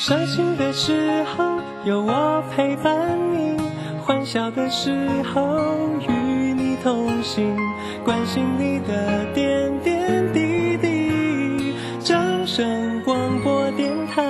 [0.00, 3.60] 伤心的时候有我陪伴你，
[4.02, 4.90] 欢笑的时
[5.24, 5.76] 候
[6.08, 7.54] 与你同行，
[8.02, 11.74] 关心你的点点滴滴。
[12.02, 14.24] 掌声广播电台，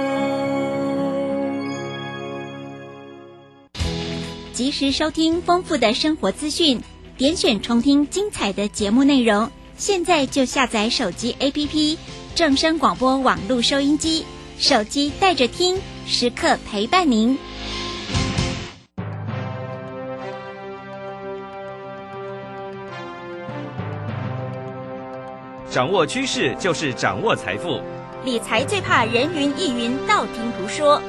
[4.53, 6.83] 及时收听丰富的生活资讯，
[7.17, 9.49] 点选重听精彩的节目内容。
[9.77, 11.97] 现在就下载手机 APP
[12.35, 14.25] 正声广播网络收音机，
[14.61, 17.39] 手机带着听，时刻陪伴您。
[25.71, 27.81] 掌握趋势就是掌握财富，
[28.23, 31.01] 理财最怕人云亦云、道听途说。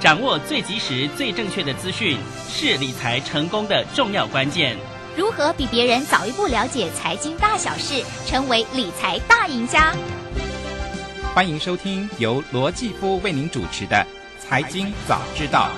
[0.00, 2.16] 掌握最及时、最正确的资讯，
[2.48, 4.74] 是理财成功的重要关键。
[5.14, 9.94] 如何比别人早一步了解财经大小事，成为理财大赢家？
[11.36, 14.06] 欢迎收听由罗继夫为您主持的
[14.42, 15.68] 《财经早知道》。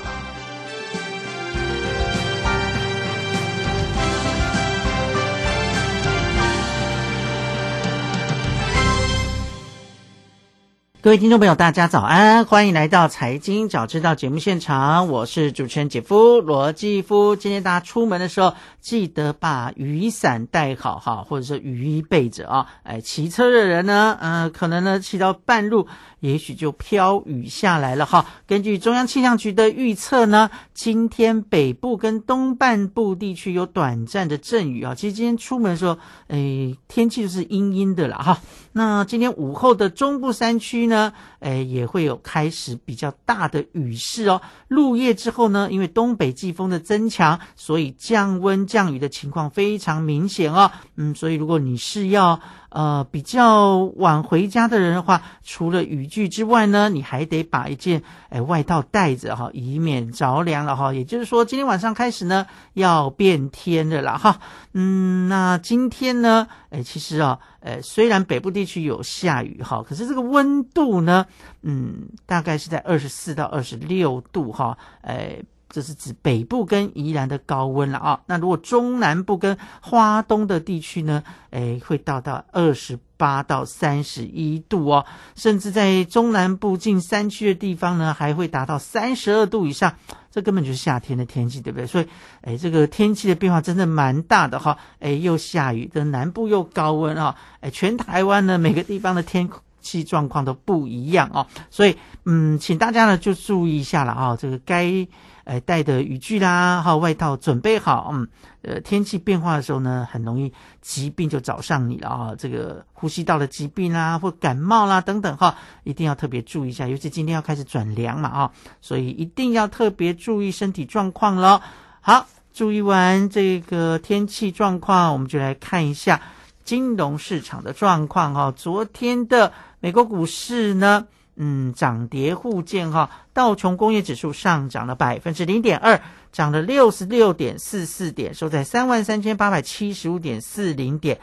[11.00, 17.36] 各位听众朋友，大家早安，欢迎来到财经早知道节目现场，我是主持人杰夫罗继夫。
[17.36, 22.66] 今天大家出门的时候，记得把雨伞带好哈，或者是雨衣备着啊。
[22.82, 25.86] 哎，骑车的人呢，嗯，可能呢骑到半路。
[26.20, 28.27] 也许就飘雨下来了哈。
[28.47, 34.94] 根据中央气象局的预测呢，今天北部跟东半部地区有短暂的阵雨啊。
[34.94, 38.41] 其实今天出门的时候，诶，天气就是阴阴的了哈。
[38.72, 44.41] 那今天午后的中部山区呢，诶，也会有开始比较大的雨势哦。
[44.69, 50.70] 入夜之后呢，因为东北季风的增强，所以降温降雨的情况非常明显哦。
[50.97, 60.92] 嗯，所以如果你是要呃，比较晚回家的人的话，除了雨具之外呢，你还得把一件哎外套带着哈，以免着凉了哈。
[60.92, 64.41] 也就是说，今天晚上开始呢，要变天的了哈。
[64.75, 71.26] 嗯，那今天呢，哎，其实啊，呃，虽然北部地区有下雨哈，可是这个温度呢，
[71.62, 75.42] 嗯，大概是在二十四到二十六度哈，哎。
[75.70, 78.20] 这是指北部跟宜兰的高温了啊。
[78.26, 89.94] 那如果中南部跟花东的地区呢，诶，会到到二十八到三十一度哦，甚至在中南部近山区的地方呢，还会达到三十二度以上。
[90.30, 91.86] 这根本就是夏天的天气，对不对？
[91.86, 92.06] 所以，
[92.42, 94.78] 诶，这个天气的变化真的蛮大的哈。
[95.00, 97.34] 诶，又下雨，的南部又高温啊。
[97.60, 99.48] 诶，全台湾呢，每个地方的天
[99.80, 101.46] 气状况都不一样哦。
[101.70, 105.06] 所以，嗯，请大家呢就注意一下了啊，这个该。
[105.48, 108.10] 哎，带的雨具啦，哈，外套准备好。
[108.12, 108.28] 嗯，
[108.60, 112.34] 呃，天气变化的时候呢，很容易疾病就找上你了啊。
[112.36, 116.86] 这个呼吸道的疾病啦，或感冒啦等等哈，一定要特别注意一下。
[116.86, 121.62] 尤其今天要开始转凉嘛啊，所以一定要特别注意身体状况了。
[122.03, 126.20] 好，注意完这个天气状况，我们就来看一下
[126.62, 128.53] 金融市场的状况哈。
[128.54, 131.06] 昨天的美国股市呢？
[131.41, 133.10] 嗯，涨跌互见哈。
[133.32, 136.00] 道琼工业指数上涨了百分之零点二，
[136.32, 141.21] 涨了六十六点四四点，收在三万三千八百七十五点四零点。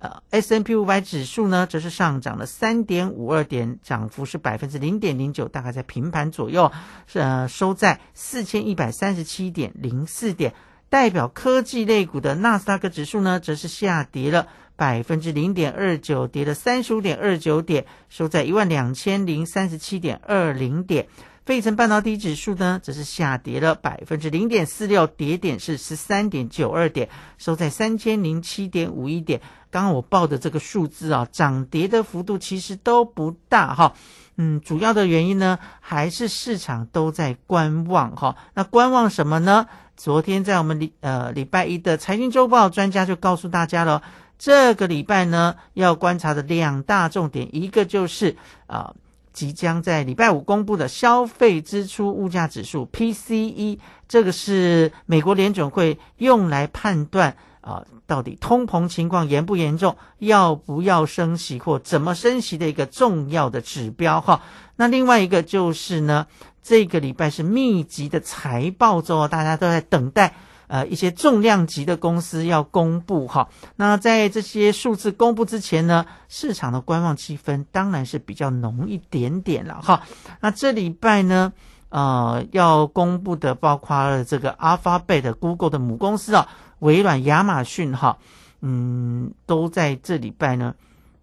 [0.00, 6.72] 呃，S N P 五百指数呢，则是上涨了三点五二点，涨幅是百分之零点零九，大概在平盘左右，
[7.12, 10.54] 呃收在四千一百三十七点零四点。
[10.88, 14.48] 代表科技类股的纳斯达克指数呢，则是下跌了。
[14.82, 21.06] 百分之零点二九，跌了三十五点二九点，收在一万两千零三十七点二零点。
[21.44, 29.40] 费城半导体指数呢，则是下跌了百分之零点四六，跌点是十三点九二点，收在三千零七点五一点。
[29.70, 33.94] 刚刚我报的这个数字啊，涨跌的幅度其实都不大哈。
[34.36, 38.34] 嗯，主要的原因呢，还是市场都在观望哈。
[38.54, 39.66] 那观望什么呢？
[39.96, 44.02] 昨天在我们礼呃礼拜一的财经周报，专家就告诉大家了。
[44.44, 48.36] 这个礼拜呢，要观察的两大重点，一个就是
[48.66, 48.92] 啊，
[49.32, 53.78] 即将在礼拜五公布的消费支出物价指数 PCE，
[54.08, 64.42] 这个是美国联准会用来判断啊，到底通膨情况严不严重，要不要升息或怎么升息的一个重要的指标哈。
[64.74, 66.26] 那另外一个就是呢，
[66.64, 70.34] 这个礼拜是密集的财报周，大家都在等待。
[70.72, 80.04] 呃，一些重量级的公司要公布哈，那在这些数字公布之前呢，市场的观望气氛当然是比较浓一点点了哈。
[80.40, 81.52] 那这礼拜呢，
[81.90, 86.48] 呃，要公布的包括了这个 Alphabet、Google 的母公司啊，
[86.78, 88.16] 微软、亚马逊哈，
[88.62, 90.74] 嗯，都在这礼拜呢，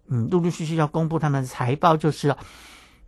[0.06, 2.38] 嗯，陆陆续续要公布他们的财报，就是了。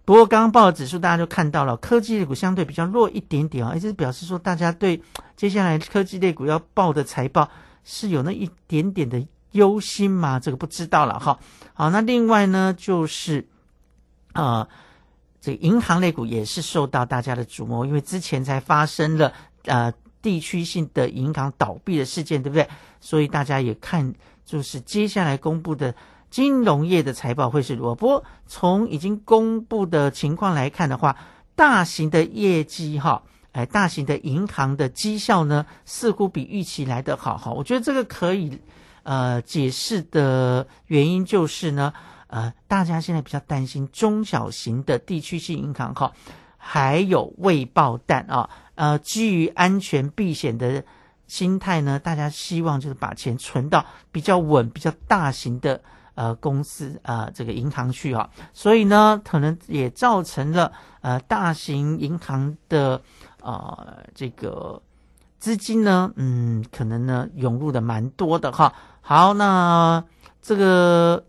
[0.04, 5.00] 不过刚刚报的指数大家就看到了，科技类股相对比较弱一点点啊，也就是表示说大家对
[5.36, 7.48] 接下来科技类股要报的财报
[7.84, 10.40] 是有那一点点的忧心嘛？
[10.40, 11.38] 这个不知道了哈。
[11.72, 13.46] 好，那另外呢就是
[14.32, 14.66] 啊，
[15.40, 19.32] 这银行类股也是受到大家的瞩目，因为之前才发生了
[19.66, 22.68] 呃地区性的银行倒闭的事件，对不对？
[23.00, 24.12] 所以大家也看
[24.44, 25.94] 就是接下来公布的。
[26.32, 27.94] 金融业的财报会是如何？
[27.94, 31.14] 不过从已经公布的情况来看的话，
[31.54, 37.52] 大型的业绩哈，哎，大型的银行的绩效呢，似乎比预期来得好哈。
[37.52, 38.58] 我觉得这个可以
[39.02, 41.92] 呃解释的原因就是呢，
[42.28, 46.12] 呃，大家现在比较担心中小型的地区性银行哈，
[46.56, 50.82] 还有未爆弹啊，呃，基于安全避险的
[51.26, 55.82] 心态呢，大家希望就是把钱存到比较稳、比较大型的。
[56.14, 60.70] 呃，公司啊，这个银行去哈，所以呢，可能也造成了
[61.00, 63.00] 呃，大型银行的
[63.40, 64.82] 呃这个
[65.38, 68.74] 资金呢，嗯，可能呢涌入的蛮多的哈。
[69.00, 70.04] 好，那
[70.42, 71.24] 这个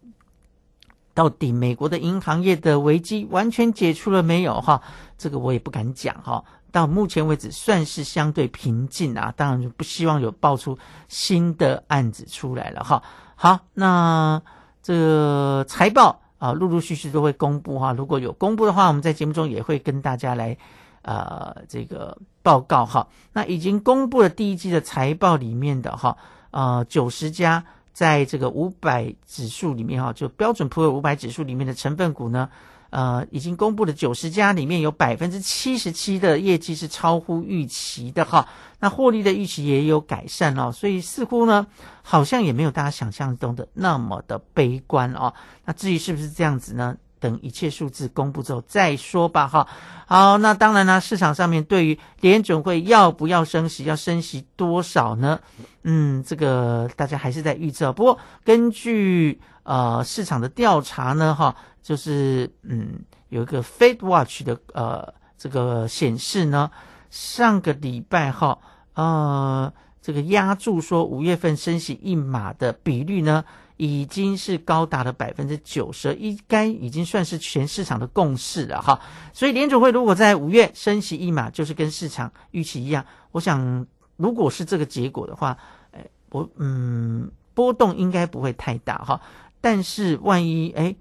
[1.13, 4.81] 到底美国的银行业的危机完全解除了没有哈？
[5.18, 6.44] 这个我也不敢讲哈。
[6.74, 10.77] 到目前为止算是相对平静啊，当然就不希望有爆出
[11.07, 13.01] 新的案子出来了哈。
[13.36, 14.41] 好，那。
[14.83, 17.94] 这财报啊，陆陆续续都会公布哈。
[17.94, 20.57] 如果有公布的话，我们在节目中也会跟大家来
[21.01, 23.07] 呃这个报告哈。
[23.31, 26.18] 那已经公布了第一季的财报里面的哈，
[26.51, 27.63] 呃九十家
[27.94, 32.50] 在这个五百指数里面哈，就标准普尔五百指数里面的成分股呢。
[32.94, 38.48] 呃，已经公布的九十家里面有百分之七十七的业绩是超乎预期的哈，
[38.80, 41.66] 那获利的预期也有改善哦，所以似乎呢，
[42.04, 45.34] 好像也没有大家想象中的那么的悲观哦。
[45.66, 46.95] 那至于是不是这样子呢？
[47.19, 49.66] 等一切数字公布之后再说吧哈。
[50.06, 55.39] 好，那当然呢，市场上面对于联准会要不要升息，要升息多少呢？
[55.84, 57.92] 嗯，这个大家还是在预测。
[57.92, 61.56] 不过根据呃市场的调查呢，哈。
[61.83, 66.71] 就是嗯，有一个 Fed Watch 的呃这个显示呢，
[67.10, 68.57] 上个礼拜哈
[68.94, 73.44] 呃这个压住说五月份升息一码的比率呢，
[73.75, 79.01] 已经是高达了百分之九十，应该已经算是全市场的共识了哈。
[79.33, 85.57] 所以联储会如果在五月升息一码，就是跟市场预期一样，我想如果是这个结果的话，
[85.92, 89.19] 哎我嗯波动应该不会太大哈。
[89.63, 90.95] 但是万一哎。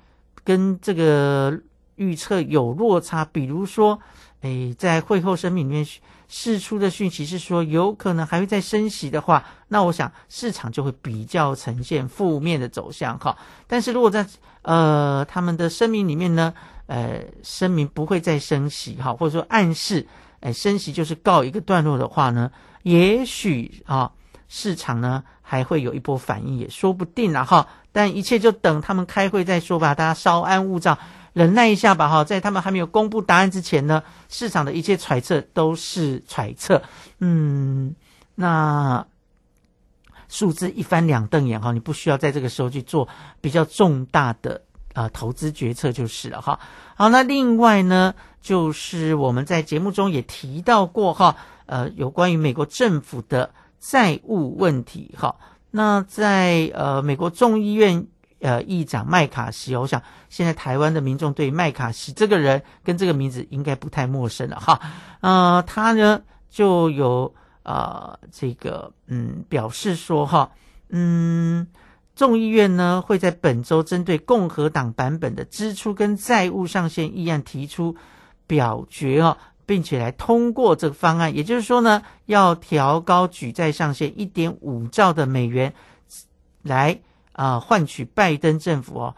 [0.44, 1.56] 跟这个
[1.94, 4.00] 预测有落差，比如说，
[4.40, 5.86] 诶，在会后声明里面
[6.26, 13.38] 释出的讯息是说，有可能还会再升息的话，那我想市场就会比较呈现负面的走向哈。
[13.68, 14.26] 但是如果在
[14.62, 16.52] 呃他们的声明里面呢，
[16.86, 20.08] 呃，声明不会再升息哈，或者说暗示，
[20.40, 22.50] 诶，升息就是告一个段落的话呢，
[22.82, 24.10] 也许啊，
[24.48, 27.68] 市场呢还会有一波反应，也说不定了哈。
[27.92, 30.98] 但一切就等他们开会再说吧，大家稍安勿躁，
[31.34, 32.24] 忍耐一下吧哈。
[32.24, 36.82] 在他们还没有公布答案之前呢，市场的一切揣测都是揣测。
[37.20, 37.94] 嗯，
[38.34, 39.06] 那
[40.28, 43.06] 数字一翻两瞪眼哈，你不需要在这个时候去做
[43.42, 44.62] 比较重大的
[44.94, 46.58] 啊投资决策就是了哈。
[46.94, 55.36] 好，那另外呢，就是我们在节目中也提到过哈，呃，有关于美国政府的债务问题哈。
[55.72, 58.06] 那在呃美国众议院
[58.40, 64.80] 呃议长麦卡锡，我想现在台湾的民众对麦卡锡这个人跟这个名字应该不太陌生了哈。
[65.20, 70.50] 呃，他呢就有呃这个嗯表示说哈，
[70.90, 71.66] 嗯
[72.14, 77.96] 众议院呢会在本周针对共和党版本的支出跟债务上限议案提出
[78.46, 79.38] 表决哦。
[79.72, 85.72] 并且来通过这个方案，也就是说呢，要调高举债上限一点五兆的美元，
[86.60, 86.98] 来
[87.32, 89.14] 啊换取拜登政府哦，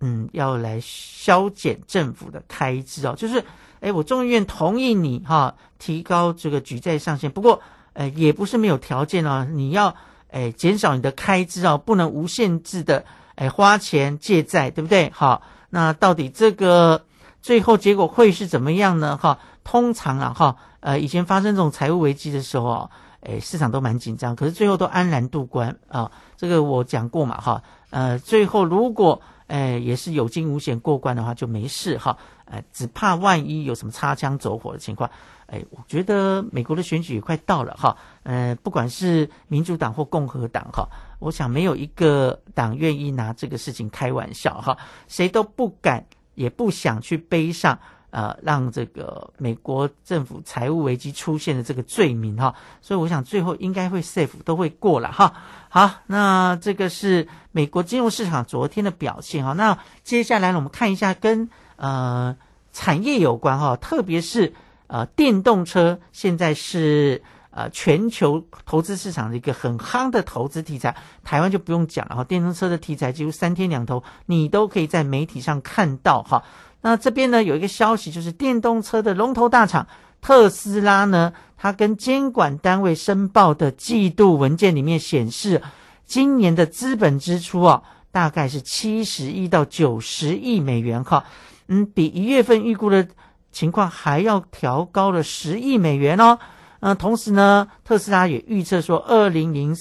[0.00, 3.44] 嗯，要来削减政府的开支哦，就是，
[3.78, 9.94] 哎，我众议院同意你哈，提高这个举债上限，不过，呃，也不是没有条件哦，你要，
[10.32, 13.04] 哎，减少你的开支哦，不能无限制的，
[13.36, 15.12] 哎，花钱借债，对不对？
[15.14, 17.04] 好，那到底这个
[17.40, 19.16] 最后结果会是怎么样呢？
[19.16, 19.38] 哈？
[19.64, 22.90] 通常啊，哈，呃，以前发生这种财务危机的时候啊，
[23.20, 26.10] 诶，市场都蛮紧张，可是最后都安然度关啊。
[26.36, 32.16] 这个我讲过嘛，哈，呃，最后如果诶也是有惊无险过关的话，就没事哈。
[32.46, 35.10] 呃，只怕万一有什么擦枪走火的情况，
[35.46, 37.96] 诶，我觉得美国的选举也快到了哈。
[38.24, 40.88] 呃，不管是民主党或共和党哈，
[41.18, 44.76] 我想没有一个党愿意拿这个事情开玩笑哈，
[45.08, 46.04] 谁都不敢。
[46.34, 47.78] 也不想去背上
[48.12, 55.34] 呃让这个美国政府财务危机出现的这个罪名哈，所以我想最后应该会 safe 都会过了哈。
[55.68, 59.54] 好，那这个是美国金融市场昨天的表现哈。
[59.54, 62.36] 那接下来呢，我们看一下跟呃
[62.72, 64.54] 产业有关哈，特别是
[64.86, 67.22] 呃电动车现在是。
[67.54, 72.24] 呃，全球投资市场的一个很夯的投资题材，台湾就不用讲了哈。
[72.24, 76.44] 电动车的题材几乎三天两头，你都可以在媒体上看到哈。
[76.82, 79.86] 那这边呢有一个消息，就是电动车的龙头大厂
[80.20, 85.62] 特斯拉呢，它跟监管单位申报的季度文件里面显示，
[86.04, 91.24] 今年的资本支出啊，大概是七十亿到九十亿美元哈。
[91.68, 93.08] 嗯，比一月份预估的
[93.50, 96.38] 情况还要调高了十亿美元哦。
[96.80, 99.76] 嗯同时呢，特斯拉也预测说，二零零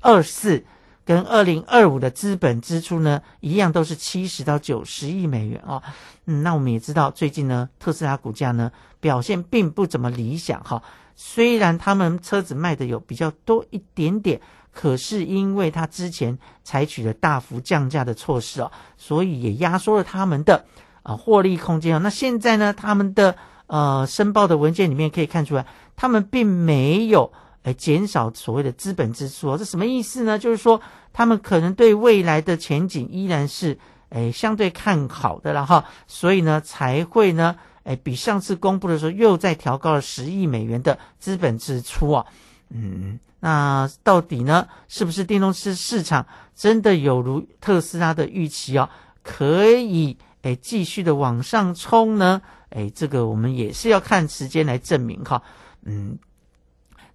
[0.00, 0.64] 二四
[1.12, 5.82] 跟二零二五的资本支出呢，一样都是七十到九十亿美元哦。
[6.24, 10.82] 嗯，那我们也知道，最近呢，特斯拉股价呢表现并不怎么理想哈。
[11.14, 14.40] 虽然他们车子卖的有比较多一点点，
[14.72, 20.64] 可是因为它之前采取了大幅降价的措施哦，所以也压缩了他们的
[21.02, 21.98] 啊获利空间哦。
[21.98, 25.66] 那现在呢，他们的呃申报的文件里面可以看出来。
[25.94, 27.30] 他们并没有
[27.62, 30.38] 诶减少所谓的资本支出，这什么意思呢？
[30.38, 30.80] 就是说
[31.12, 33.78] 他们可能对未来的前景依然是
[34.08, 42.26] 诶相对看好的了哈，所以呢才会呢诶比上次公布的时候又再调高了十亿美元的资本支出啊，
[42.70, 48.90] 嗯，那到底呢是不是电动车市场真的有如特斯拉的预期啊，
[49.22, 52.42] 可以诶继续的往上冲呢？
[52.70, 55.42] 诶，这个我们也是要看时间来证明哈。
[55.84, 56.18] 嗯，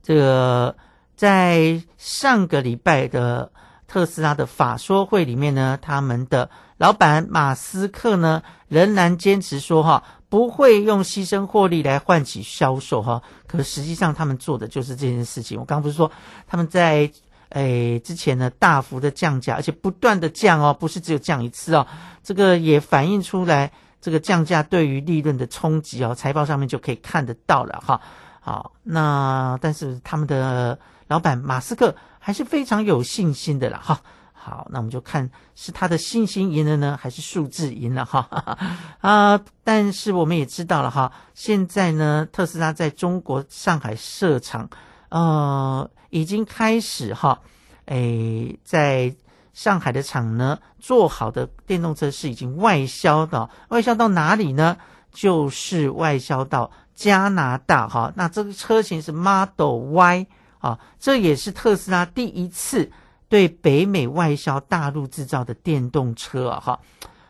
[0.03, 0.75] 这个
[1.15, 3.51] 在上个礼拜的
[3.87, 13.21] 特斯拉的法说会里面呢，他们的老板马斯克呢仍然坚持说哈，不会用牺牲获利来换取销售哈。
[13.47, 15.59] 可实际上他们做的就是这件事情。
[15.59, 16.11] 我刚不是说
[16.47, 17.11] 他们在
[17.49, 21.87] 诶之前呢大幅的降价，而且不断的降哦，不是只有降一次哦。
[22.23, 28.01] 这个也反映出来这个降价对于利润的冲击哦，财报上面就可以看得到了哈。
[28.47, 33.99] 好，那但是他们的老板马斯克还是非常有信心的了哈。
[34.31, 38.29] 好，那我们就看是他的信心赢了呢，还是数字赢了哈。
[39.03, 44.69] 啊，但是我们也知道了哈，现在呢，特斯拉在中国上海设厂，
[45.09, 47.41] 呃，已经开始哈，
[47.87, 49.13] 诶，在
[49.51, 54.77] 上海的厂呢，做好的电动车是已经外销的，外销到哪里呢？
[55.11, 56.71] 就是外销到。
[56.97, 60.25] 加拿大哈，那这个车型是 Model Y
[60.57, 62.89] 啊，这也是特斯拉第一次
[63.29, 66.79] 对北美外销大陆制造的电动车啊哈，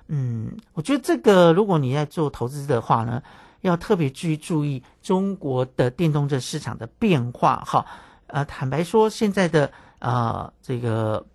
[0.07, 3.21] 嗯，我觉得这个如果你在做投资的话呢，
[3.59, 7.86] 要特别去注意中国的电动车市场的变化哈，
[8.27, 9.69] 呃，坦白说，现在的
[10.00, 11.25] 啊这个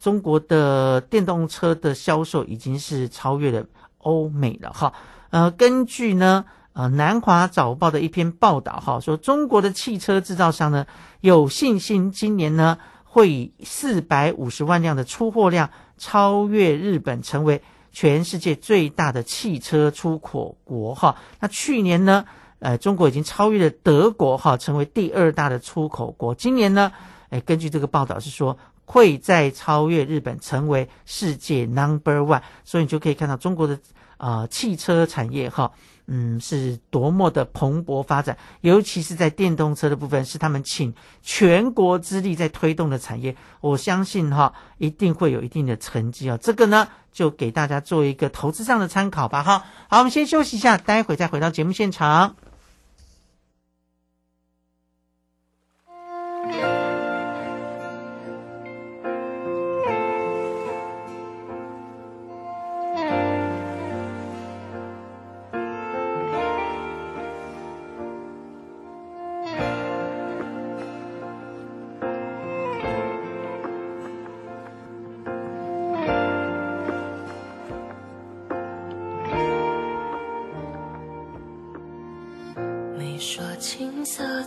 [0.00, 3.66] 中国的电动车的销售已经是超越了
[3.98, 4.94] 欧美了哈，
[5.28, 6.46] 呃，根据呢。
[6.76, 10.86] 啊，南华早报的一篇报道哈，说中国的汽车制造商呢
[11.22, 21.16] 有信心今年呢会以四百五十万辆的出货量超越日本，成为全世界最大的汽车出口国哈。
[21.40, 22.26] 那去年呢，
[22.58, 26.34] 呃，中国已经超越了德国哈，成为第二大的出口国。
[26.34, 26.92] 今年呢，
[27.30, 32.42] 哎，根据这个报道是说会再超越日本，成为世界 number one。
[32.64, 33.78] 所以你就可以看到中国的
[34.18, 35.72] 啊汽车产业哈。
[36.08, 43.36] 嗯，是多么的蓬勃发展，尤其是在电动车的部分，是他们请全国之力在推动的产业。
[43.60, 46.36] 我相信哈，一定会有一定的成绩啊。
[46.36, 49.42] 这个呢，就给大家做一个投资上的参考吧。
[49.42, 52.36] 哈，好，我们先休息一下，待会再回到节目现场。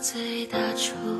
[0.00, 1.19] 最大处。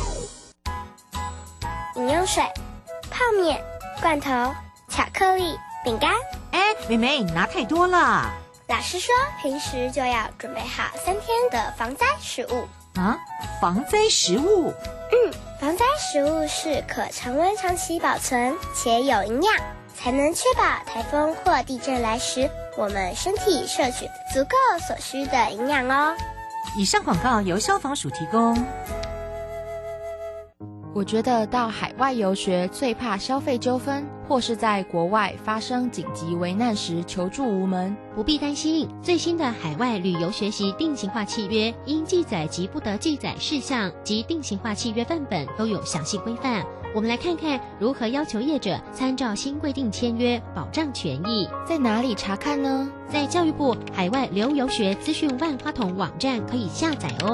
[2.25, 2.43] 水、
[3.09, 3.61] 泡面、
[4.01, 4.29] 罐头、
[4.87, 6.11] 巧克力、饼干。
[6.51, 8.29] 哎，妹妹，你拿太多了。
[8.67, 12.67] 老师说，平时就要准备好三天的防灾食物。
[12.99, 13.17] 啊，
[13.59, 14.73] 防灾食物？
[15.11, 19.53] 嗯，防灾食物是可常温长期保存且有营养，
[19.95, 24.55] 才能确保台风或地震来时，我们身体摄取足够
[24.87, 26.15] 所需的营养哦。
[26.77, 28.55] 以上广告由消防署提供。
[30.93, 37.95] 我觉得到海外游学最怕消费纠纷，或是在国外发生紧急危难时求助无门。
[38.13, 46.61] 不必担心，最新的海外旅游学习定型化契约，应记载及不得记载事项及定型化契约范本都有详细规范。
[46.93, 51.47] 我们来看看如何要求业者参照新规定签约，保障权益。
[51.65, 52.91] 在哪里查看呢？
[53.07, 57.33] 在教育部海外留游学资讯万花筒网站可以下载哦。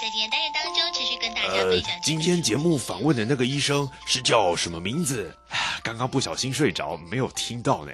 [0.00, 1.90] 在今天单元当中，持续跟大家分享。
[2.04, 5.34] 今天节目访问的那个医生是叫什么名字？
[5.82, 7.90] 刚刚不小心睡着，没有听到呢。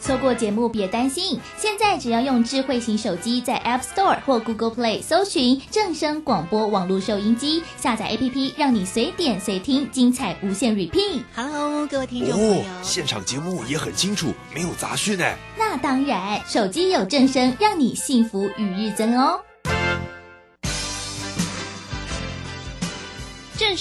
[0.00, 11.22] 错过节目别担心，现在只要用智慧型手机在 App Store 或 Google Play 搜寻正声广播网络收音机，下载 APP，让你随点随听，精彩无限 repeat。
[11.34, 15.36] Hello，各位听众朋友，哦，现场节目也很清楚，没有杂讯呢。
[15.58, 19.38] 那当然，手机有正声，让你幸福与日增哦。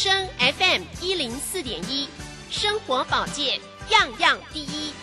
[0.01, 2.07] 声 FM 一零四点一，
[2.49, 3.59] 生活保健
[3.89, 4.93] 样样第一。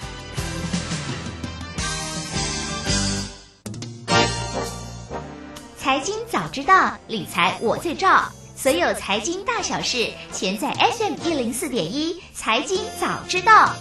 [5.76, 8.32] 财经早知道，理财我最照。
[8.56, 12.22] 所有财经大小事，全在 FM 一零四点一。
[12.32, 13.76] 财经早知道。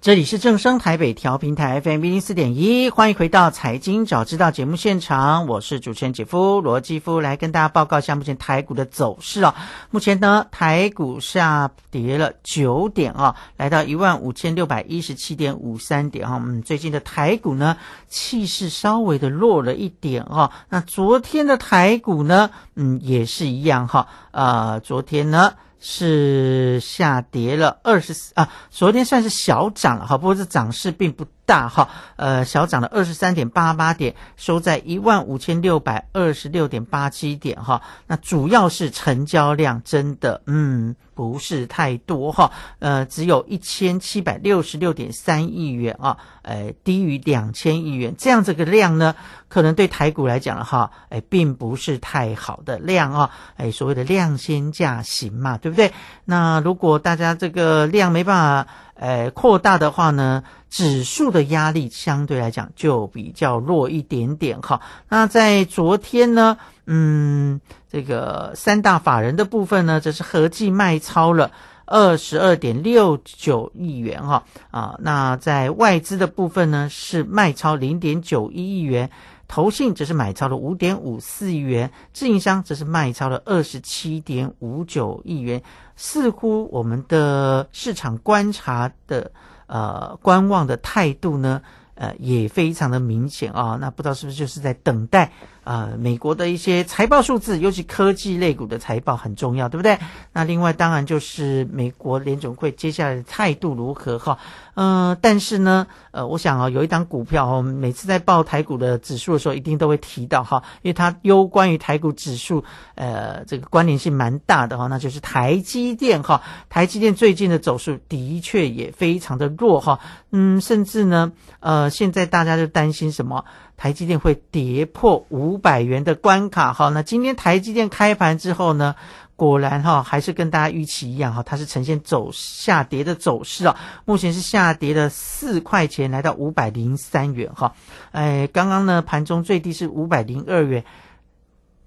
[0.00, 9.56] 这里是正声台北调频台 FM 一零四点一，欢迎回到财经早知道节目现场，我是主持人姐夫罗继夫，来跟大家报告一下目前台股的走势哦。
[9.90, 16.40] 目前呢，台股下跌了九点啊，来到一万五千六百一十七点五三点哈。
[16.46, 20.52] 嗯，最近的台股呢，气势稍微的弱了一点哦。
[20.68, 24.06] 那昨天的台股呢，嗯，也是一样哈。
[24.30, 25.54] 呃，昨天呢。
[25.80, 37.80] 是下跌了二十啊，昨天算是小涨了哈，不过这涨势并不大哈，呃，小涨了二十三点八八点，收在一万五千六百二十六点八七点哈。
[38.06, 49.14] 那主要是成交量真的嗯不是太多哈，呃，只有一千七百六十六点三亿元啊，呃，低于两千亿元这样这个量呢，
[49.48, 55.92] 可能对台股来讲哈，哎，并不是太好的量啊，哎，所谓的量先价行嘛，对不对？
[56.26, 64.80] 那如果大家这个量没办法呃扩大的话呢，指数的压力相对来讲就比较弱一点点哈。
[65.08, 71.52] 那在昨天呢，嗯，这个三大法人的部分呢，这是合计卖超了
[71.86, 74.96] 二十二点六九亿元哈啊。
[74.98, 79.10] 那在外资的部分呢，是卖超零点九一亿元。
[79.50, 85.62] 投信则是买超了五点五四亿元，自营商则是卖超了二十七点五九亿元。
[86.00, 89.30] 似乎我们的市场观察的
[89.66, 91.60] 呃观望的态度呢，
[91.96, 93.76] 呃也非常的明显啊。
[93.80, 95.32] 那不知道是不是就是在等待
[95.68, 99.98] 呃美国的一些财报数字，尤其科技类股的财报很重要，对不对？
[100.32, 104.38] 那另外当然就是美国联总会接下来的态度如何哈？
[104.80, 116.40] 嗯、但是呢，呃，我想啊、有一档股票哦，每次在报台股的指数的时候，一定都会提到哈，因为它攸关于台股指数，呃，这个关联性蛮大的哈，那就是台积电哈。
[116.70, 119.98] 台积电最近的走势的确也非常的弱哈，
[120.30, 123.44] 嗯，甚至呢，呃，现在大家就担心什么？
[123.78, 126.90] 台积电会跌破五百元的关卡哈。
[126.90, 128.94] 那今天台积电开盘之后呢？
[129.36, 133.76] 果然哈，还是跟大家预期一样哈，它是呈现走下跌的走势啊。
[134.04, 137.72] 目前是下跌了四块钱，来到五百零三元哈。
[138.10, 140.84] 哎，刚刚呢盘中最低是五百零二元，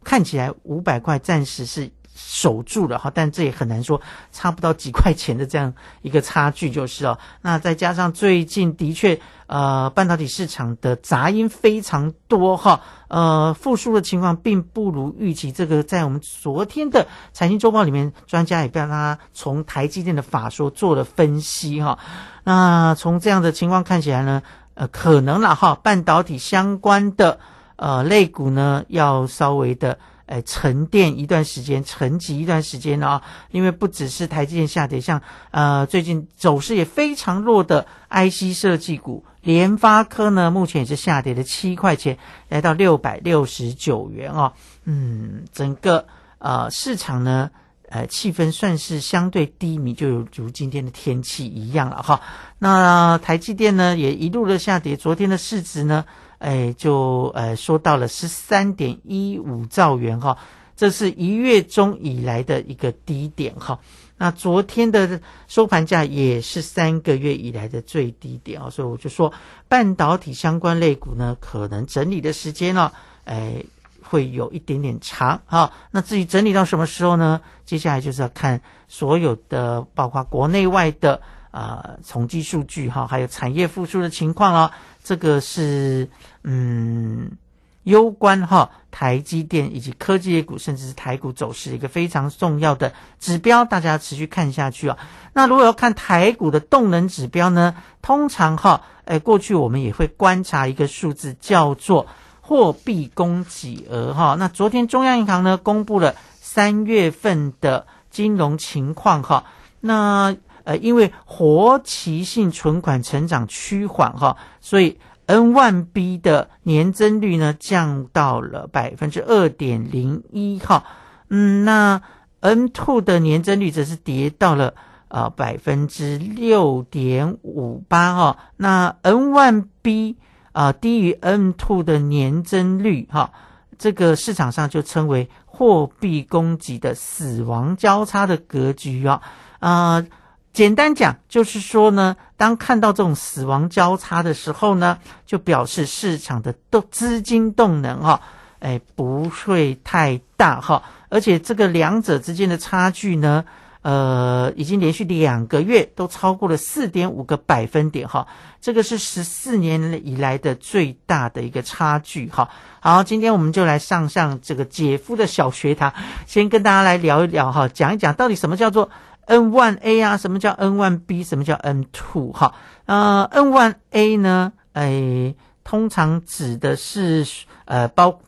[0.02, 4.00] 看起来五百块暂时是守住了哈，但这也很难说
[4.32, 7.18] 差不到几块钱的这样一个差距就是哦。
[7.42, 15.52] 那再加上最近的确呃半导体市场的杂音非常多哈，呃复苏的情况并不如预期。
[15.52, 21.98] 这个在我们昨天的财经周报里面，专家也帮他从台积电的法说做了分析哈。
[22.44, 24.42] 那从这样的情况看起来呢，
[24.74, 27.40] 呃可能了哈，半导体相关的
[27.76, 29.98] 呃类股呢要稍微的。
[30.32, 33.22] 哎，沉淀一段时间，沉寂一段时间了啊！
[33.52, 42.18] 因为不只是台积电下跌，像呃最近走势也非常弱的 IC 设计股，联发科呢目前也是下跌了七块钱，
[42.48, 44.54] 来到六百六十九元哦。
[44.86, 47.52] 嗯，整个呃市场呢，
[47.90, 52.22] 呃气氛算是相对低迷，就如今天的天气一样了哈。
[52.58, 56.06] 那台积电呢也一路的下跌，昨天的市值呢？
[56.42, 60.40] 哎，就呃说到了十三点一五兆元哈，
[60.76, 63.80] 这是一月中以来的一个低点哈。
[64.18, 69.32] 那昨天的收盘价也是三个月以来的最低点啊，所以我就说
[69.68, 72.92] 半导体相关类股呢，可能整理的时间呢，
[73.24, 73.64] 哎
[74.04, 75.72] 会有一点点长哈。
[75.92, 77.42] 那至于整理到什么时候呢？
[77.66, 84.74] 接下来就是要看所有的包括国内外的啊统计数据哈，还有产业复苏的情况了。
[85.04, 86.08] 这个是
[86.44, 87.38] 嗯，
[87.84, 94.98] 攸关哈台积电以及科技股，甚至是台股走势一个非常重要的指标，大家要持续看下去啊。
[95.34, 102.08] 那如果要看台股的动能指标呢，通常哈，哎，过去我们也会观察一个数字，叫做
[102.42, 104.36] 货币供给额哈。
[104.40, 109.46] 那昨天中央银行呢公布了三月份的金融情况哈，
[109.80, 115.00] 那呃，因为活期性存款成长趋缓哈，所以。
[115.32, 120.84] N one B 的年增率呢降到了百分之二点零一哈，
[121.30, 122.02] 嗯，那
[122.42, 124.74] N two 的年增率则是跌到了
[125.08, 130.18] 啊百分之六点五八哈，那 N one B
[130.52, 133.32] 啊低于 N two 的年增率哈，
[133.78, 139.22] 这个市场上就称为货币供给的死亡交叉的格局啊。
[139.60, 140.06] 啊。
[140.54, 148.22] 简单讲，就是说呢，当看到这种死亡交叉的时候呢，就表示市场的动资金动能哈，
[148.60, 153.46] 哎，不会太大哈，而且这个两者之间的差距呢，
[153.82, 158.28] 呃，已经连续两个月都超过了四点五个百分点哈，
[158.60, 162.50] 这个是十四年以来的最大的一个差距哈。
[162.82, 165.94] 好，今天我们就来上上这个姐夫的小学堂，
[166.28, 168.90] 先跟大家来聊一聊哈，讲一讲到底什么叫做。
[169.26, 171.24] N one A 啊，什么叫 N one B？
[171.24, 172.32] 什么叫 N two？
[172.34, 172.54] 哈，
[172.86, 174.54] 呃，N one A 呢？
[174.74, 177.26] 哎，通常指的是
[177.66, 178.20] 呃，包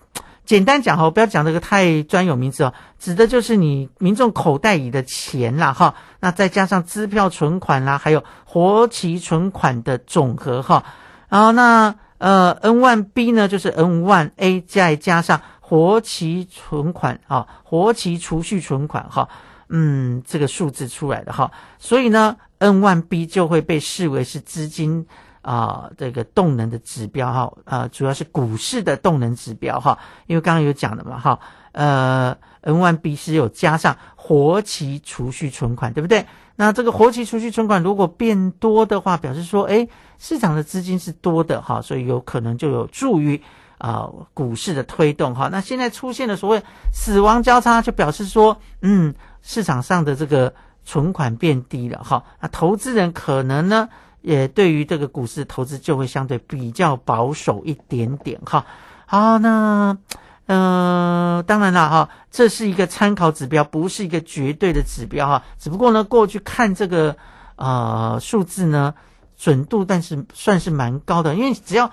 [0.46, 10.84] 简单讲哈，不要讲这个太专有名词哦，指的就是你民众口袋里的钱啦，哈，那再加上支票存款啦，还有活期存款的总和哈，
[11.30, 19.30] 然后那呃，N one B 呢，就是 N one A 再加上活期存款啊，活期储蓄存款哈。
[19.70, 25.06] 嗯，这个数字出来的哈，所以呢，N one B 就会被视为是资金
[25.42, 29.98] 啊这个动能的指标哈，啊主要是股市的动能指标哈，
[30.28, 31.40] 因为刚刚有讲的嘛哈，
[31.72, 36.26] 呃，N one B 是有加上活期储蓄存款，对不对？
[36.56, 39.88] 那这个活期储蓄存款如果变多的话，表示说，哎，
[40.20, 43.42] 市场的资金是多的哈，所以有可能就有助于
[43.78, 45.50] 啊股市的推动哈。
[45.52, 49.14] 那现在出现了所谓死亡交叉，就表示说，嗯。
[49.46, 50.54] 市场上的这个
[50.86, 53.90] 存款变低了哈，那投资人可能呢，
[54.22, 58.66] 也对于这个股市投资就会相对比较保守一点点哈。
[59.06, 59.98] 好，那
[60.46, 65.44] 呃，当然了哈，这是一个参考指标，不是一个绝对的指标哈。
[65.60, 67.18] 只不过呢，过去看这个
[67.58, 68.94] 呃数字呢，
[69.36, 71.92] 准度但是算是蛮高的，因为只要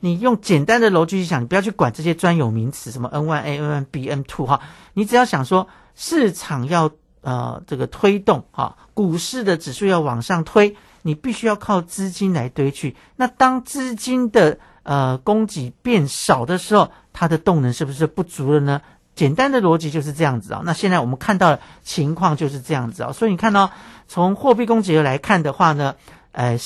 [0.00, 4.60] 你用简单的逻辑去想，你不要去管这些专有名词，什么 N one A、N one B、N two 哈，
[4.94, 12.96] 你只要想说市场要呃这个推动哈，股市的指数要往上推，你必须要靠资金来堆去。
[13.16, 18.80] 那当资金的呃供给变少的时候，它的动能是不是不足了呢？
[19.14, 20.62] 简单的逻辑就是这样子啊。
[20.64, 23.12] 那现在我们看到的情况就是这样子啊。
[23.12, 23.70] 所以你看到
[24.08, 25.96] 从货币供给来看的话呢，
[26.32, 26.56] 呃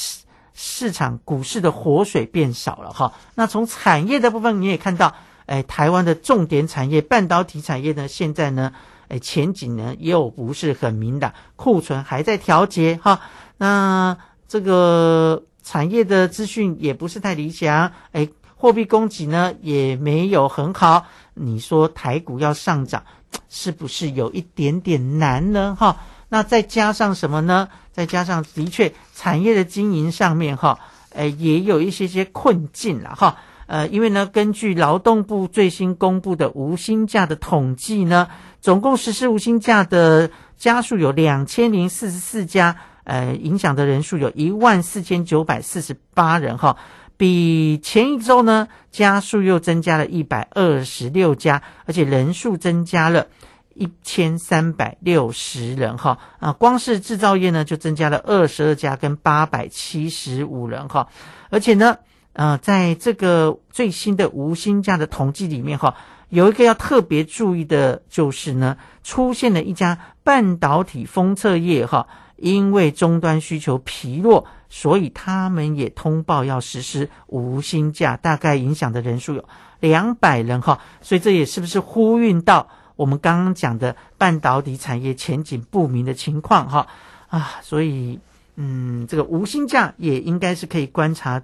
[0.54, 3.12] 市场股市的活水变少了哈。
[3.34, 5.14] 那从产业的部分你也看到，
[5.46, 8.72] 哎，台湾的重点产业半导体产业呢，现在呢，
[9.08, 13.20] 哎前景呢又不是很明朗，库存还在调节哈。
[13.58, 14.16] 那
[14.48, 21.06] 这个产业的资讯也不是太理想，哎，货币供给呢也没有很好。
[21.34, 23.04] 你说台股要上涨，
[23.48, 25.76] 是不是有一点点难呢？
[25.78, 25.96] 哈，
[26.34, 27.68] 那再加上什么呢？
[27.92, 33.36] 再加上的确产业的经营上面哈，呃，也有一些些困境了哈。
[33.68, 38.26] 呃，因为呢，根据劳动部最新公布的无薪假的统计呢，
[38.60, 46.78] 总共实施无薪假的家数有两千零四十四家，呃，影响的人数有一万四千九百四十八人哈。
[47.16, 53.28] 比前一周呢，家数又增加了一百二十六家，而且人数增加了
[53.74, 61.08] 一千三百六十人哈啊，光是制造业呢就增加了二十二家跟八百七十五人哈，
[61.50, 61.98] 而且呢，
[62.32, 65.96] 呃，在这个最新的无薪假的统计里面哈，
[66.28, 72.06] 有一个要特别注意的就是呢，出现了一家半导体封测业哈，
[72.36, 74.46] 因为终端需求疲弱。
[74.70, 79.44] 所以他们也通报要实施无薪假，大概影响的人数有
[79.78, 80.80] 两百人哈。
[81.00, 86.86] 所以这也是不是呼应到我们刚刚讲的半导体产业前景不明的情况哈
[87.28, 87.60] 啊？
[87.62, 88.20] 所以
[88.56, 91.42] 嗯，这个无薪假也应该是可以观察，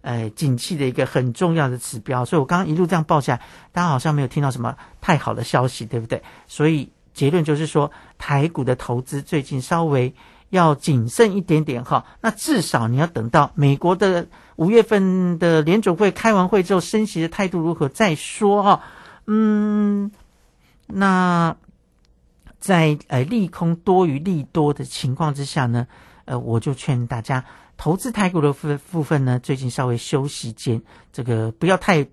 [0.00, 2.24] 呃，景气的一个很重要的指标。
[2.24, 6.22] 所以我刚刚一路这样报下来，大家好像没有听到什么太好的消息，对不对？
[6.46, 10.14] 所以结论就是说，台股的投资最近稍微。
[10.52, 18.82] 要谨慎一点点哈，那至少你要等到美国的五月份的联准会开完会之后，升息的态度如何再说哈。
[19.26, 20.12] 嗯，
[20.92, 21.56] 那
[22.58, 25.86] 在呃利空多于利多的情况之下呢，
[26.24, 27.44] 呃，我就劝大家
[27.76, 32.06] 投资台股的部部分呢，最近稍微休息间，这个不要太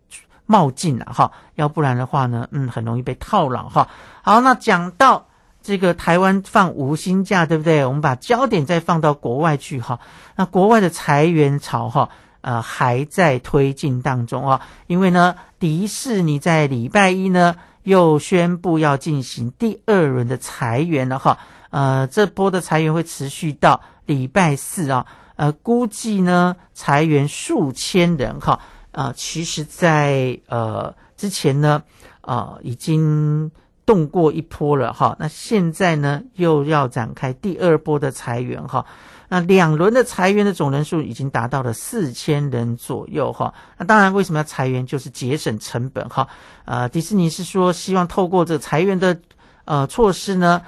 [0.46, 3.90] 冒进了哈，要不然的话呢，嗯，很容易被套牢哈。
[4.24, 5.26] 好，那讲到。
[5.62, 7.86] 这个台湾放无薪假，对不对？
[7.86, 10.00] 我们把焦点再放到国外去哈。
[10.38, 14.62] 那国外的裁员潮哈，呃，还在推进当中啊。
[14.88, 17.58] 因为呢，迪士尼在礼拜一呢
[17.90, 21.40] 又宣布要进行第二轮的裁员了哈。
[21.72, 25.06] 呃，这波的裁员会持续到礼拜四啊。
[25.36, 28.62] 呃，估计呢裁员数千人哈。
[28.92, 31.84] 啊，其实，在呃之前呢，
[32.22, 33.52] 啊已经。
[33.86, 38.86] 动过一波了哈，那现在呢又要展开第二波的裁员哈，
[39.30, 43.54] 那两轮的裁员的总人数已经达到了四千人左右哈。
[43.78, 46.28] 那当然为什么要裁员，就是节省成本哈。
[46.66, 49.18] 呃，迪士尼是说希望透过这个裁员的
[49.64, 50.62] 呃措施呢，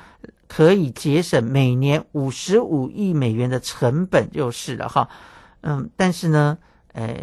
[0.47, 5.10] 可以节省每年五十五亿美元的成本就是了哈。
[5.62, 6.58] 嗯，但是呢，
[6.93, 7.17] 呃，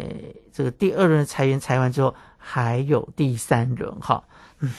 [0.53, 4.23] 这个第二轮裁员裁完之后，还有第三轮哈。
[4.59, 4.71] 嗯。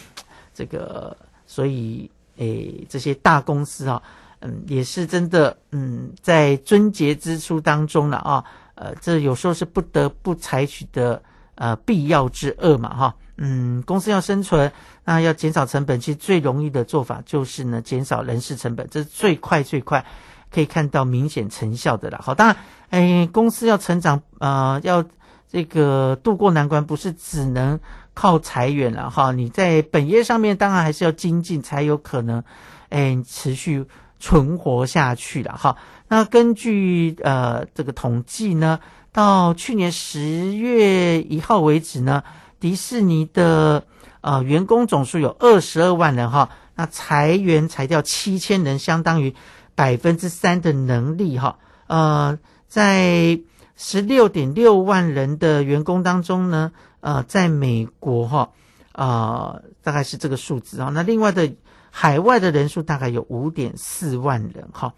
[0.52, 4.02] 这个，所以诶，这些大公司啊，
[4.40, 11.22] 嗯，也是真的，嗯，在遵节支出当中了啊，呃，这有时候是不得不采取的
[11.54, 14.72] 呃必要之恶嘛，哈，嗯，公司要生存，
[15.04, 20.04] 那要减少成本，其实最容易的做法就是呢，减少人事成本，这是最快最快
[20.50, 22.20] 可以看到明显成效的了。
[22.22, 22.56] 好，当然，
[22.90, 25.04] 哎，公司要成长，呃，要
[25.48, 27.78] 这个渡过难关，不是只能。
[28.12, 32.42] 靠裁员了哈，你在本业上面当然还是要精进，才有可能，
[32.90, 33.86] 哎，持续
[34.20, 35.76] 存活下去了哈。
[36.06, 38.78] 那根据呃这个统计呢，
[39.10, 42.22] 到去年十月一号为止呢，
[42.60, 43.84] 迪士尼的
[44.20, 49.34] 呃员工总数有二十二万人哈，那裁员裁掉七千人，相当于
[49.74, 51.58] 百分之三的能力哈。
[51.88, 53.40] 呃，在
[53.76, 56.70] 十六点六万人的员工当中呢。
[57.02, 58.50] 呃，在美国哈，
[58.92, 60.90] 啊，大概是这个数字啊。
[60.92, 61.50] 那另外的
[61.90, 64.94] 海外的人数大概有五点四万人哈。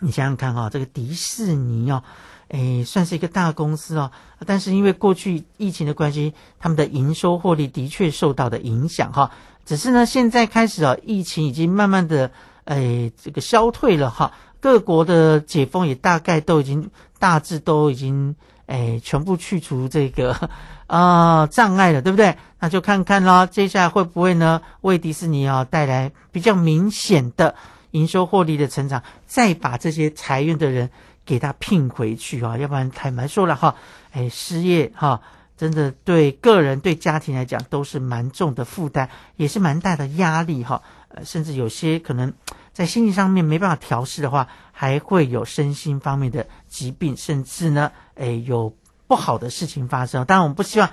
[0.00, 2.02] 你想想看哈，这个迪士尼哦，
[2.48, 4.10] 诶，算是一个大公司哦，
[4.44, 9.30] 但是因为过去疫情的关系，他们的营收获利的确受到的影响哈。
[9.64, 12.30] 只是呢，现在开始啊，疫情已经慢慢的
[12.64, 14.32] 诶这个消退了哈，
[14.66, 18.34] 各国的解封也大概都已经大致都已经。
[18.66, 20.50] 哎，全部去除这个
[20.88, 22.36] 啊、 障碍了，对不对？
[22.58, 27.54] 那就看看啦，接下来会不会呢，为迪士尼啊带来比较明显的
[27.92, 30.90] 营收获利的成长，再把这些裁员的人
[31.24, 33.76] 给他聘回去啊，要不然坦白说了哈，
[34.10, 35.20] 哎，失业哈。
[35.56, 40.82] 真的对个人、对家庭来讲都是蛮重的负担，也是蛮大的压力哈。
[41.08, 42.34] 呃，甚至有些可能
[42.76, 50.22] 在心理上面没办法调试的话，还会有身心方面的疾病，甚至呢，诶，有不好的事情发生。
[50.26, 50.90] 当然，我们不希望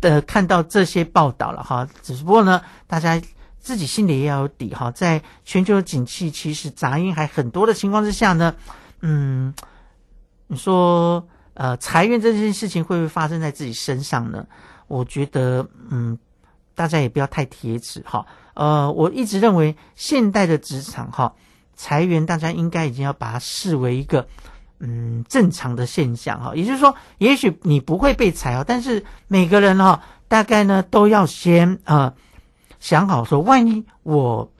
[0.00, 1.86] 呃看到这些报道了哈。
[2.02, 3.20] 只不过呢，大家
[3.60, 4.90] 自己心里也要有底哈。
[4.90, 8.54] 在全球的景气其实杂音还很多的情况之下呢，
[9.02, 9.52] 嗯，
[10.46, 11.28] 你说。
[11.58, 14.46] 呃，裁员这件事情会不会发生在自己身上呢？
[14.88, 16.18] 我觉得，嗯，
[16.74, 18.26] 大家也不要太铁齿哈。
[18.56, 21.34] 呃，我一直认为现代的职场哈，
[21.76, 24.26] 裁员大家应该已经要把它视为一个
[24.80, 26.54] 嗯正常的现象哈。
[26.54, 32.14] 也就是说，也许你不会被裁哦，但是每个人哈，大概呢都要先呃
[32.80, 34.50] 想好说，万一我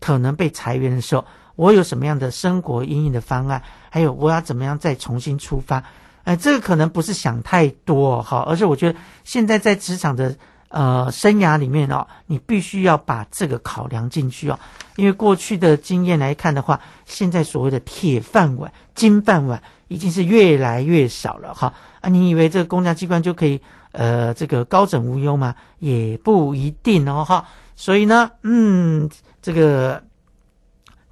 [0.00, 5.84] 可能被裁员的时候，我有什么样的生活阴影的方案，还有我要怎么样再重新出发。
[6.24, 10.34] 哎，这个可能不是想太多哈，而是我觉得现在在职场的
[10.74, 14.58] 呃生涯里面哦，你必须要把这个考量进去哦。
[14.96, 21.72] 因为过去的经验来看的话，现在所谓的铁饭碗、金饭碗已经是越来越少了哈。
[22.00, 23.60] 啊，你以为这个公家机关就可以
[23.92, 25.54] 呃这个高枕无忧吗？
[25.78, 27.46] 也不一定哦哈。
[27.76, 29.08] 所以呢，嗯，
[29.40, 30.02] 这个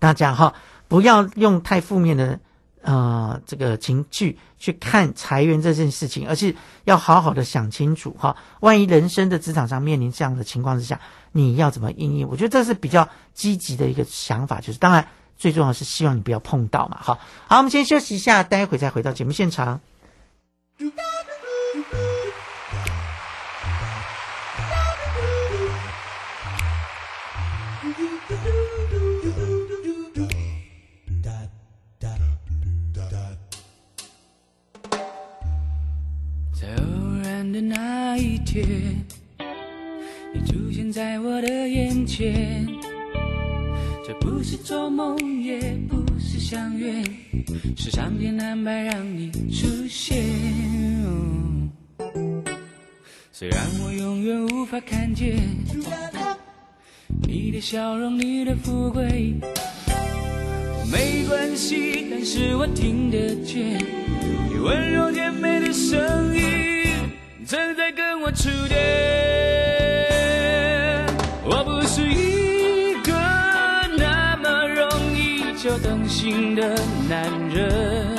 [0.01, 0.53] 大家哈
[0.89, 2.41] 不要用太负面的。
[2.83, 8.37] 呃，这个情绪去看裁员这件事情，而是要好好的想清楚哈。
[8.61, 12.25] 万一人生的职场上面临这样的情况之下，你要怎么应对？
[12.25, 14.61] 我觉得这是比较积极的一个想法。
[14.61, 16.99] 就是当然，最重要是希望你不要碰到嘛。
[17.01, 19.81] 好，好，我们先休息一下，待会再回到节目现场。
[42.15, 42.69] 前，
[44.07, 47.03] 这不是做梦，也不是相约，
[47.75, 50.23] 是上天安排让你出现。
[53.33, 55.39] 虽然我永远无法看见
[57.27, 59.35] 你的笑容，你的富贵，
[60.93, 63.79] 没关系，但是我听得见
[64.51, 66.43] 你温柔甜美的声音。
[67.47, 68.79] 正在跟我触电，
[76.63, 76.77] 的
[77.09, 78.17] 男人，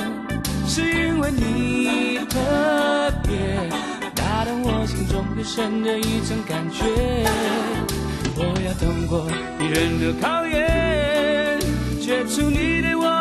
[0.66, 3.70] 是因为你特别
[4.14, 6.84] 打动我心中最深的一层感觉。
[8.36, 9.26] 我要通过
[9.58, 11.58] 别人的考验，
[12.02, 13.14] 决出你对我。